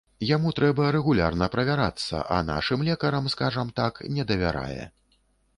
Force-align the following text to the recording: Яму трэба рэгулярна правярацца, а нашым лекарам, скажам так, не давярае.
Яму 0.27 0.53
трэба 0.59 0.87
рэгулярна 0.95 1.49
правярацца, 1.57 2.23
а 2.37 2.41
нашым 2.49 2.79
лекарам, 2.89 3.31
скажам 3.35 3.67
так, 3.81 3.93
не 4.17 4.23
давярае. 4.33 4.83